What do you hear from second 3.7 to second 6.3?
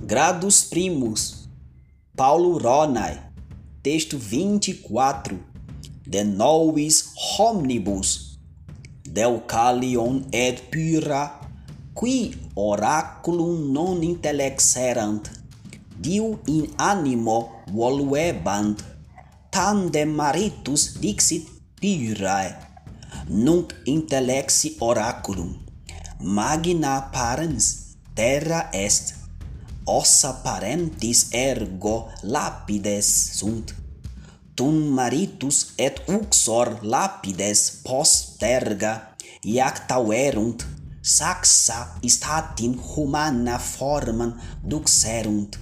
texto 24, De